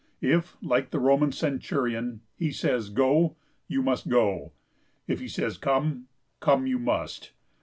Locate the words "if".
0.23-0.57, 5.05-5.19